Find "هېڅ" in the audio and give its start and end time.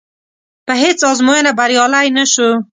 0.81-0.99